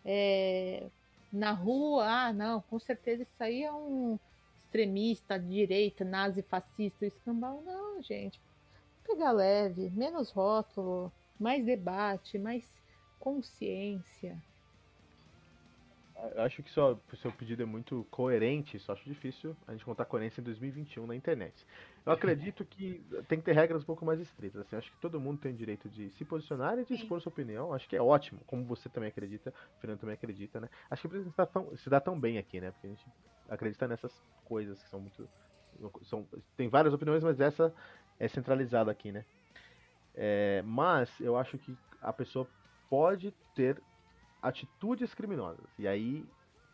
é, 0.05 0.85
na 1.33 1.53
rua, 1.53 2.07
ah, 2.07 2.33
não, 2.33 2.61
com 2.63 2.79
certeza 2.79 3.23
isso 3.23 3.43
aí 3.43 3.63
é 3.63 3.73
um 3.73 4.19
extremista 4.75 5.39
de 5.39 5.49
direita, 5.49 6.05
nazi, 6.05 6.43
fascista, 6.43 7.07
escambau. 7.07 7.63
Não, 7.65 8.03
gente. 8.03 8.41
Pegar 9.07 9.31
leve, 9.31 9.89
menos 9.91 10.31
rótulo, 10.31 11.13
mais 11.39 11.65
debate, 11.65 12.39
mais 12.39 12.65
consciência. 13.21 14.37
Eu 16.37 16.43
acho 16.43 16.63
que 16.63 16.71
só, 16.71 16.93
o 17.13 17.17
seu 17.17 17.33
pedido 17.33 17.63
é 17.63 17.67
muito 17.67 18.07
coerente, 18.11 18.79
só 18.79 18.93
acho 18.93 19.05
difícil 19.05 19.57
a 19.67 19.73
gente 19.73 19.85
contar 19.85 20.05
coerência 20.05 20.41
em 20.41 20.45
2021 20.45 21.07
na 21.07 21.17
internet. 21.17 21.67
Eu 22.07 22.13
acredito 22.13 22.65
que 22.65 23.05
tem 23.27 23.39
que 23.39 23.45
ter 23.45 23.53
regras 23.53 23.83
um 23.83 23.87
pouco 23.87 24.05
mais 24.05 24.21
estritas. 24.21 24.61
Assim, 24.61 24.77
acho 24.77 24.93
que 24.93 25.01
todo 25.01 25.21
mundo 25.21 25.41
tem 25.41 25.53
o 25.53 25.57
direito 25.57 25.89
de 25.89 26.11
se 26.11 26.25
posicionar 26.25 26.79
e 26.79 26.83
de 26.83 26.89
Sim. 26.89 26.95
expor 26.95 27.21
sua 27.21 27.31
opinião. 27.31 27.73
Acho 27.73 27.89
que 27.89 27.97
é 27.97 28.03
ótimo, 28.03 28.41
como 28.47 28.65
você 28.65 28.89
também 28.89 29.09
acredita, 29.09 29.53
o 29.77 29.81
Fernando 29.81 30.01
também 30.01 30.15
acredita, 30.15 30.61
né? 30.61 30.69
Acho 30.89 31.09
que 31.09 31.17
isso 31.17 31.31
se 31.31 31.37
dá 31.37 31.47
tão, 31.47 31.77
se 31.77 31.91
dá 31.91 32.01
tão 32.01 32.19
bem 32.19 32.39
aqui, 32.39 32.61
né? 32.61 32.71
Porque 32.71 32.87
a 32.87 32.91
gente 32.91 33.07
acredita 33.49 33.89
nessas 33.89 34.13
coisas 34.45 34.83
que 34.83 34.89
são 34.89 35.01
muito. 35.01 35.29
São, 36.03 36.27
tem 36.57 36.69
várias 36.69 36.95
opiniões, 36.95 37.25
mas 37.25 37.41
essa 37.41 37.75
é 38.21 38.29
centralizada 38.29 38.91
aqui, 38.91 39.11
né? 39.11 39.25
É, 40.15 40.63
mas 40.65 41.11
eu 41.21 41.37
acho 41.37 41.59
que 41.59 41.77
a 42.01 42.13
pessoa 42.13 42.47
pode 42.89 43.33
ter 43.55 43.83
atitudes 44.45 45.15
criminosas. 45.15 45.67
E 45.79 45.89
aí 45.89 46.25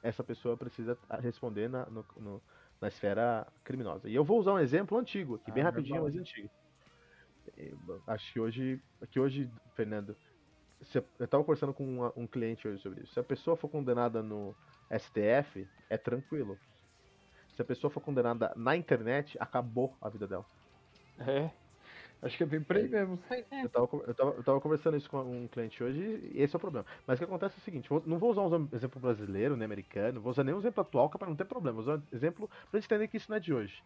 essa 0.02 0.24
pessoa 0.24 0.56
precisa 0.56 0.98
responder 1.20 1.68
na, 1.68 1.86
no- 1.86 2.04
no- 2.16 2.42
na 2.80 2.88
esfera 2.88 3.46
criminosa. 3.64 4.08
E 4.08 4.14
eu 4.14 4.24
vou 4.24 4.38
usar 4.38 4.54
um 4.54 4.58
exemplo 4.58 4.98
antigo 4.98 5.36
aqui, 5.36 5.52
bem 5.52 5.62
Ah, 5.62 5.66
rapidinho, 5.66 6.02
mas 6.02 6.16
antigo. 6.16 6.50
Acho 8.06 8.32
que 8.32 8.40
hoje, 8.40 8.82
que 9.10 9.20
hoje, 9.20 9.50
Fernando, 9.74 10.16
se 10.82 10.98
eu 10.98 11.04
estava 11.20 11.44
conversando 11.44 11.74
com 11.74 11.84
uma- 11.84 12.12
um 12.16 12.26
cliente 12.26 12.66
hoje 12.66 12.82
sobre 12.82 13.02
isso. 13.02 13.12
Se 13.12 13.20
a 13.20 13.24
pessoa 13.24 13.56
for 13.56 13.68
condenada 13.68 14.22
no 14.22 14.54
STF, 14.90 15.66
é 15.90 15.96
tranquilo. 15.98 16.58
Se 17.54 17.62
a 17.62 17.64
pessoa 17.64 17.90
for 17.90 18.00
condenada 18.00 18.52
na 18.56 18.76
internet, 18.76 19.36
acabou 19.38 19.94
a 20.00 20.08
vida 20.08 20.26
dela. 20.26 20.46
É. 21.18 21.50
Acho 22.22 22.36
que 22.36 22.42
é 22.42 22.46
bem 22.46 22.62
por 22.62 22.76
aí 22.76 22.88
mesmo. 22.88 23.18
É. 23.50 23.62
Eu 23.62 23.70
tava, 23.70 23.88
eu, 24.06 24.14
tava, 24.14 24.30
eu 24.36 24.44
tava 24.44 24.60
conversando 24.60 24.96
isso 24.96 25.08
com 25.08 25.20
um 25.22 25.48
cliente 25.48 25.82
hoje 25.82 26.00
e 26.34 26.40
esse 26.42 26.54
é 26.54 26.58
o 26.58 26.60
problema. 26.60 26.86
Mas 27.06 27.18
o 27.18 27.20
que 27.20 27.24
acontece 27.24 27.56
é 27.56 27.58
o 27.58 27.62
seguinte, 27.62 27.88
vou- 27.88 28.02
não 28.06 28.18
vou 28.18 28.30
usar 28.30 28.42
um 28.42 28.68
exemplo 28.72 29.00
brasileiro, 29.00 29.56
nem 29.56 29.64
americano, 29.66 30.14
não 30.14 30.22
vou 30.22 30.30
usar 30.30 30.44
nenhum 30.44 30.58
exemplo 30.58 30.80
atual, 30.82 31.10
é 31.14 31.18
pra 31.18 31.28
não 31.28 31.36
ter 31.36 31.44
problema. 31.46 31.82
Vou 31.82 31.82
usar 31.82 31.98
um 31.98 32.16
exemplo 32.16 32.48
pra 32.70 32.78
gente 32.80 32.86
entender 32.86 33.08
que 33.08 33.16
isso 33.16 33.30
não 33.30 33.36
é 33.36 33.40
de 33.40 33.52
hoje. 33.54 33.82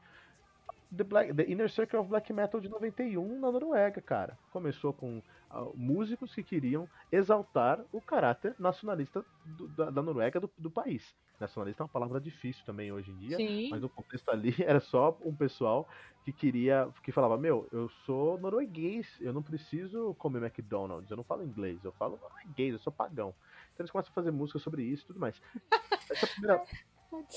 The, 0.97 1.05
Black, 1.05 1.35
The 1.35 1.45
Inner 1.45 1.71
Circle 1.71 2.01
of 2.01 2.09
Black 2.09 2.33
Metal 2.33 2.61
de 2.61 2.69
91 2.69 3.41
na 3.41 3.51
Noruega, 3.51 4.01
cara. 4.01 4.39
Começou 4.53 4.93
com 4.93 5.23
ah, 5.51 5.67
músicos 5.75 6.35
que 6.35 6.43
queriam 6.43 6.89
exaltar 7.11 7.85
o 7.93 8.01
caráter 8.01 8.55
nacionalista 8.59 9.25
do- 9.45 9.69
da, 9.69 9.91
da 9.91 10.03
Noruega 10.03 10.41
do, 10.41 10.51
do 10.57 10.71
país. 10.71 11.15
Nacionalista 11.41 11.83
é 11.83 11.85
uma 11.85 11.89
palavra 11.89 12.21
difícil 12.21 12.65
também 12.65 12.93
hoje 12.93 13.11
em 13.11 13.17
dia. 13.17 13.37
Sim. 13.37 13.69
Mas 13.71 13.81
no 13.81 13.89
contexto 13.89 14.29
ali 14.31 14.55
era 14.63 14.81
só 14.81 15.19
um 15.23 15.35
pessoal 15.35 15.89
que 16.25 16.33
queria, 16.33 16.89
que 17.03 17.13
falava, 17.13 17.37
meu, 17.37 17.69
eu 17.73 17.89
sou 18.07 18.39
norueguês, 18.39 19.07
eu 19.21 19.33
não 19.33 19.43
preciso 19.43 20.15
comer 20.15 20.43
McDonald's, 20.43 21.11
eu 21.11 21.17
não 21.17 21.25
falo 21.25 21.43
inglês, 21.43 21.85
eu 21.85 21.93
falo 21.93 22.19
norueguês, 22.23 22.73
eu 22.73 22.79
sou 22.79 22.93
pagão. 22.93 23.35
Então 23.73 23.83
eles 23.85 23.91
começam 23.91 24.11
a 24.11 24.15
fazer 24.15 24.31
música 24.31 24.59
sobre 24.59 24.83
isso 24.83 25.05
e 25.05 25.07
tudo 25.09 25.21
mais. 25.21 25.41
Essa 26.11 26.27
primeira... 26.27 26.63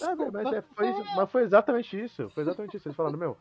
Ah, 0.02 0.16
mas, 0.32 0.54
é, 0.54 0.62
foi, 0.62 0.94
mas 1.16 1.32
foi 1.32 1.44
exatamente 1.44 2.00
isso, 2.00 2.30
foi 2.32 2.44
exatamente 2.44 2.78
isso. 2.78 2.88
Eles 2.88 2.96
falaram, 2.96 3.18
meu, 3.18 3.38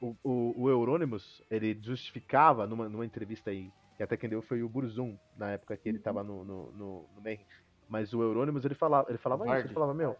o, 0.00 0.16
o, 0.22 0.62
o 0.62 0.68
Euronymous, 0.68 1.42
ele 1.50 1.78
justificava 1.82 2.66
numa, 2.66 2.88
numa 2.88 3.04
entrevista 3.04 3.50
aí, 3.50 3.72
que 3.96 4.02
até 4.02 4.16
quem 4.16 4.30
deu 4.30 4.42
foi 4.42 4.62
o 4.62 4.68
Burzum, 4.68 5.16
na 5.36 5.50
época 5.50 5.76
que 5.76 5.88
ele 5.88 5.98
tava 5.98 6.22
no, 6.22 6.44
no, 6.44 6.72
no, 6.72 7.08
no 7.14 7.22
Mayhem. 7.22 7.44
Mas 7.88 8.12
o 8.12 8.22
Euronymous, 8.22 8.64
ele 8.64 8.74
falava, 8.74 9.08
ele 9.10 9.18
falava 9.18 9.44
isso, 9.46 9.66
ele 9.66 9.74
falava, 9.74 9.94
meu, 9.94 10.16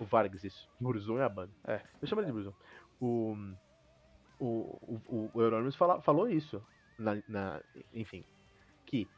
o 0.00 0.04
Vargas, 0.04 0.42
isso. 0.44 0.68
Burzum 0.80 1.18
é 1.18 1.24
a 1.24 1.28
banda. 1.28 1.52
É. 1.66 1.80
Eu 2.02 2.08
chamo 2.08 2.20
ele 2.20 2.26
de 2.26 2.32
Burzum. 2.32 2.52
O, 3.00 3.36
o, 4.38 4.46
o, 5.08 5.30
o 5.32 5.42
Euronymous 5.42 5.76
fala, 5.76 6.00
falou 6.02 6.28
isso. 6.28 6.62
na, 6.98 7.22
na, 7.28 7.62
enfim, 7.92 8.24
que 8.84 9.08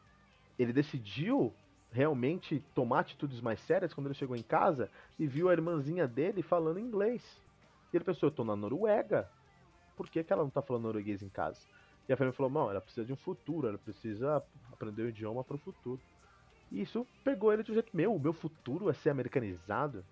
ele 0.59 0.73
decidiu 0.73 1.55
realmente 1.91 2.63
tomar 2.75 3.01
atitudes 3.01 3.41
mais 3.41 3.61
sérias 3.61 3.95
quando 3.95 4.07
ele 4.07 4.15
chegou 4.15 4.37
em 4.37 4.43
casa 4.43 4.91
e 5.19 5.27
viu 5.27 5.49
a 5.49 5.53
irmãzinha 5.53 6.07
dele 6.07 6.43
falando 6.43 6.79
inglês. 6.79 7.23
E 7.93 7.97
ele 7.97 8.05
pensou, 8.05 8.29
eu 8.29 8.35
tô 8.35 8.45
na 8.45 8.55
Noruega, 8.55 9.29
por 9.97 10.09
que, 10.09 10.23
que 10.23 10.33
ela 10.33 10.43
não 10.43 10.51
tá 10.51 10.63
falando 10.63 10.85
norueguês 10.85 11.23
em 11.23 11.29
casa? 11.29 11.61
E 12.09 12.13
a 12.13 12.17
família 12.17 12.37
falou, 12.37 12.51
não, 12.53 12.71
ela 12.71 12.81
precisa 12.81 13.05
de 13.05 13.13
um 13.13 13.17
futuro, 13.17 13.69
ela 13.69 13.79
precisa 13.79 14.43
aprender 14.73 15.03
o 15.03 15.09
idioma 15.09 15.43
para 15.43 15.57
o 15.57 15.59
futuro. 15.59 16.01
E 16.71 16.81
isso 16.81 17.07
pegou 17.25 17.53
ele 17.53 17.63
de 17.63 17.73
um 17.73 17.75
jeito, 17.75 17.95
meu, 17.95 18.15
o 18.15 18.21
meu 18.21 18.33
futuro 18.33 18.89
é 18.89 18.93
ser 18.93 19.11
americanizado. 19.11 20.05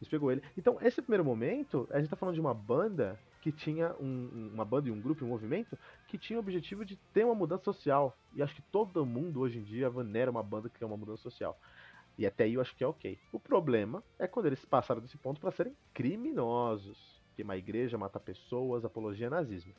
Isso 0.00 0.10
pegou 0.10 0.30
ele. 0.30 0.42
Então, 0.58 0.78
esse 0.82 1.00
primeiro 1.00 1.24
momento, 1.24 1.88
a 1.90 1.98
gente 1.98 2.10
tá 2.10 2.16
falando 2.16 2.34
de 2.34 2.40
uma 2.40 2.52
banda 2.52 3.18
que 3.44 3.52
tinha 3.52 3.94
um, 4.00 4.48
uma 4.54 4.64
banda 4.64 4.88
e 4.88 4.90
um 4.90 4.98
grupo, 4.98 5.22
um 5.22 5.28
movimento, 5.28 5.78
que 6.08 6.16
tinha 6.16 6.38
o 6.38 6.40
objetivo 6.40 6.82
de 6.82 6.96
ter 7.12 7.26
uma 7.26 7.34
mudança 7.34 7.64
social. 7.64 8.16
E 8.34 8.42
acho 8.42 8.54
que 8.54 8.62
todo 8.62 9.04
mundo 9.04 9.40
hoje 9.40 9.58
em 9.58 9.62
dia 9.62 9.90
venera 9.90 10.30
uma 10.30 10.42
banda 10.42 10.70
que 10.70 10.78
tem 10.78 10.88
uma 10.88 10.96
mudança 10.96 11.24
social. 11.24 11.60
E 12.16 12.26
até 12.26 12.44
aí 12.44 12.54
eu 12.54 12.62
acho 12.62 12.74
que 12.74 12.82
é 12.82 12.86
ok. 12.86 13.18
O 13.30 13.38
problema 13.38 14.02
é 14.18 14.26
quando 14.26 14.46
eles 14.46 14.64
passaram 14.64 15.02
desse 15.02 15.18
ponto 15.18 15.42
para 15.42 15.50
serem 15.50 15.76
criminosos. 15.92 17.22
Queimar 17.36 17.58
igreja, 17.58 17.98
matar 17.98 18.20
pessoas, 18.20 18.82
apologia 18.82 19.26
a 19.26 19.30
nazismo. 19.30 19.74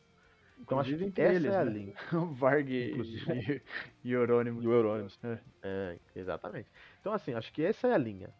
Então 0.60 0.79
acho 0.79 0.95
que 0.95 1.19
essa 1.19 1.34
eles, 1.34 1.51
é 1.51 1.57
a 1.57 1.65
né? 1.65 1.72
linha. 1.72 1.93
O 2.13 2.27
Varg 2.27 2.69
e, 2.69 3.63
e 4.05 4.12
Eurônimo. 4.12 4.62
E 4.62 4.67
o 4.67 4.74
Eurônimos. 4.74 5.17
É. 5.24 5.39
É, 5.63 6.00
exatamente. 6.15 6.69
Então, 7.01 7.12
assim, 7.12 7.34
acho 7.34 7.51
que 7.51 7.63
essa 7.63 7.88
é 7.88 7.95
a 7.95 7.98
linha. 7.98 8.31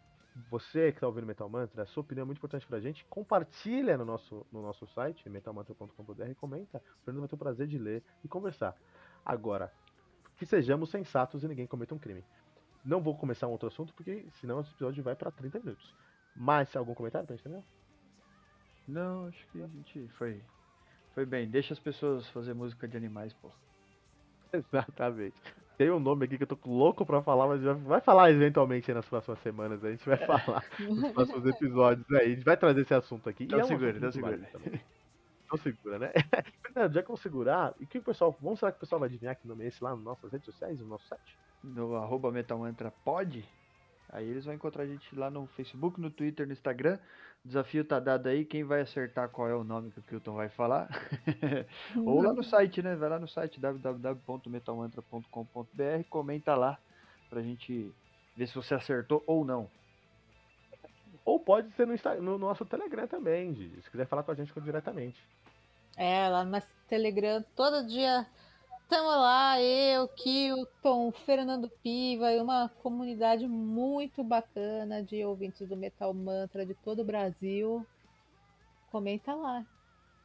Você 0.50 0.92
que 0.92 0.98
está 0.98 1.06
ouvindo 1.06 1.26
Metal 1.26 1.48
Mantra, 1.48 1.82
a 1.82 1.86
sua 1.86 2.02
opinião 2.02 2.24
é 2.24 2.26
muito 2.26 2.38
importante 2.38 2.66
pra 2.66 2.78
gente. 2.78 3.04
Compartilha 3.06 3.96
no 3.96 4.04
nosso, 4.04 4.46
no 4.52 4.60
nosso 4.60 4.86
site, 4.88 5.28
metalmantra.com.br, 5.30 6.34
comenta. 6.38 6.78
O 6.78 7.04
Fernando 7.04 7.20
vai 7.20 7.28
ter 7.28 7.34
o 7.34 7.38
prazer 7.38 7.66
de 7.66 7.78
ler 7.78 8.02
e 8.22 8.28
conversar. 8.28 8.76
Agora, 9.24 9.72
que 10.36 10.44
sejamos 10.44 10.90
sensatos 10.90 11.42
e 11.42 11.48
ninguém 11.48 11.66
cometa 11.66 11.94
um 11.94 11.98
crime. 11.98 12.22
Não 12.84 13.00
vou 13.00 13.16
começar 13.16 13.46
um 13.48 13.50
outro 13.50 13.68
assunto, 13.68 13.94
porque 13.94 14.26
senão 14.40 14.60
esse 14.60 14.70
episódio 14.70 15.02
vai 15.02 15.16
para 15.16 15.30
30 15.30 15.58
minutos. 15.58 15.94
Mas, 16.34 16.76
algum 16.76 16.94
comentário 16.94 17.26
pra 17.26 17.34
gente 17.34 17.44
também? 17.44 17.64
Não, 18.86 19.26
acho 19.26 19.46
que 19.48 19.62
a 19.62 19.66
gente 19.66 20.06
foi, 20.18 20.44
foi 21.14 21.24
bem. 21.24 21.48
Deixa 21.48 21.72
as 21.72 21.80
pessoas 21.80 22.28
fazer 22.28 22.52
música 22.52 22.86
de 22.86 22.96
animais, 22.96 23.32
pô. 23.32 23.50
Exatamente. 24.52 25.34
Tem 25.76 25.90
um 25.90 26.00
nome 26.00 26.24
aqui 26.24 26.36
que 26.38 26.42
eu 26.42 26.46
tô 26.46 26.58
louco 26.64 27.04
pra 27.04 27.20
falar, 27.22 27.46
mas 27.46 27.62
vai- 27.62 28.00
falar 28.00 28.30
eventualmente 28.30 28.90
aí 28.90 28.94
nas 28.94 29.04
próximas 29.06 29.38
semanas. 29.40 29.84
A 29.84 29.90
gente 29.90 30.06
vai 30.08 30.16
falar 30.26 30.64
nos 30.80 31.12
próximos 31.12 31.46
episódios 31.46 32.10
aí. 32.12 32.26
A 32.26 32.28
gente 32.34 32.44
vai 32.44 32.56
trazer 32.56 32.80
esse 32.80 32.94
assunto 32.94 33.28
aqui. 33.28 33.44
Então 33.44 33.60
é 33.60 33.64
um 33.64 33.68
segura, 33.68 33.90
então 33.96 34.12
segura. 34.12 34.38
também. 34.52 34.80
Então 35.44 35.58
segura, 35.58 35.98
né? 35.98 36.12
Fernando, 36.62 36.92
já 36.94 37.02
que 37.02 37.06
eu 37.10 37.14
vou 37.14 37.22
segurar, 37.22 37.74
e 37.78 37.86
que 37.86 37.98
o 37.98 38.02
pessoal. 38.02 38.36
Vamos 38.40 38.58
será 38.58 38.72
que 38.72 38.78
o 38.78 38.80
pessoal 38.80 38.98
vai 39.00 39.08
adivinhar 39.08 39.36
que 39.36 39.46
nome 39.46 39.64
é 39.64 39.68
esse 39.68 39.84
lá 39.84 39.90
nas 39.90 40.02
nossas 40.02 40.32
redes 40.32 40.46
sociais, 40.46 40.80
no 40.80 40.86
nosso 40.86 41.06
site? 41.06 41.38
No 41.62 41.94
arroba 41.96 42.32
Metal 42.32 42.58
Mantra 42.58 42.90
Pod. 43.04 43.44
Aí 44.08 44.28
eles 44.28 44.44
vão 44.44 44.54
encontrar 44.54 44.84
a 44.84 44.86
gente 44.86 45.14
lá 45.14 45.30
no 45.30 45.46
Facebook, 45.48 46.00
no 46.00 46.10
Twitter, 46.10 46.46
no 46.46 46.52
Instagram. 46.52 46.98
O 47.44 47.48
desafio 47.48 47.84
tá 47.84 48.00
dado 48.00 48.28
aí. 48.28 48.44
Quem 48.44 48.64
vai 48.64 48.80
acertar 48.80 49.28
qual 49.28 49.48
é 49.48 49.54
o 49.54 49.64
nome 49.64 49.90
que 49.90 50.00
o 50.00 50.02
Kilton 50.02 50.34
vai 50.34 50.48
falar? 50.48 50.88
Ou 51.96 52.22
lá 52.22 52.32
no 52.32 52.42
site, 52.42 52.82
né? 52.82 52.96
Vai 52.96 53.08
lá 53.08 53.18
no 53.18 53.28
site 53.28 53.60
www.metalmantra.com.br, 53.60 56.04
comenta 56.08 56.54
lá 56.54 56.78
pra 57.28 57.42
gente 57.42 57.92
ver 58.36 58.46
se 58.46 58.54
você 58.54 58.74
acertou 58.74 59.24
ou 59.26 59.44
não. 59.44 59.68
Ou 61.24 61.40
pode 61.40 61.72
ser 61.72 61.86
no, 61.86 61.94
no 62.22 62.38
nosso 62.38 62.64
Telegram 62.64 63.08
também, 63.08 63.54
Gigi, 63.54 63.82
se 63.82 63.90
quiser 63.90 64.06
falar 64.06 64.22
com 64.22 64.30
a 64.30 64.34
gente 64.34 64.52
diretamente. 64.60 65.20
É, 65.96 66.28
lá 66.28 66.44
no 66.44 66.62
Telegram, 66.88 67.44
todo 67.56 67.86
dia 67.86 68.26
estamos 68.86 69.16
lá, 69.16 69.60
eu, 69.60 70.06
Kilton, 70.06 71.10
Fernando 71.10 71.68
Piva 71.82 72.32
e 72.32 72.40
uma 72.40 72.68
comunidade 72.68 73.46
muito 73.48 74.22
bacana 74.22 75.02
de 75.02 75.24
ouvintes 75.24 75.68
do 75.68 75.76
Metal 75.76 76.14
Mantra 76.14 76.64
de 76.64 76.72
todo 76.72 77.02
o 77.02 77.04
Brasil. 77.04 77.84
Comenta 78.92 79.34
lá. 79.34 79.66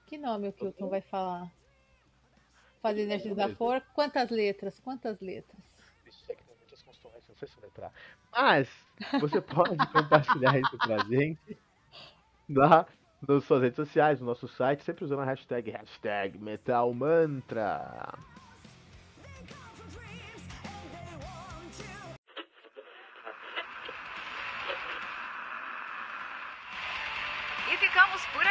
Que 0.05 0.15
nome 0.15 0.47
o 0.47 0.53
Kilton 0.53 0.89
vai 0.89 1.01
falar? 1.01 1.51
Fazer 2.83 3.01
exercício 3.01 3.35
da 3.35 3.49
força? 3.49 3.85
Quantas 3.95 4.29
letras? 4.29 4.79
Quantas 4.79 5.19
letras? 5.19 5.59
Isso 6.05 6.31
é 6.31 6.35
que 6.35 6.43
tem 6.43 6.55
muitas 6.55 6.83
consonantes, 6.83 7.27
não 7.29 7.35
sei 7.35 7.47
se 7.47 7.59
vai 7.59 7.67
entrar. 7.67 7.91
Mas 8.31 8.69
você 9.19 9.41
pode 9.41 9.75
compartilhar 9.91 10.59
isso 10.59 10.77
pra 10.77 10.99
gente 11.05 11.57
lá 12.47 12.85
nas 13.27 13.43
suas 13.43 13.63
redes 13.63 13.75
sociais, 13.75 14.19
no 14.19 14.27
nosso 14.27 14.47
site, 14.47 14.83
sempre 14.83 15.03
usando 15.03 15.21
a 15.21 15.25
hashtag, 15.25 15.71
hashtag 15.71 16.37
MetalMantra. 16.37 18.13
E 18.29 18.30